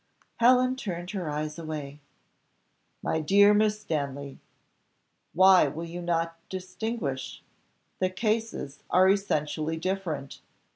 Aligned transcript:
Helen 0.37 0.75
turned 0.77 1.11
her 1.11 1.29
eyes 1.29 1.59
away. 1.59 1.99
"My 3.03 3.19
dear 3.21 3.53
Miss 3.53 3.81
Stanley, 3.81 4.39
why 5.33 5.67
will 5.67 5.85
not 6.01 6.39
you 6.49 6.57
distinguish? 6.59 7.43
the 7.99 8.09
cases 8.09 8.81
are 8.89 9.07
essentially 9.09 9.77
different. 9.77 10.41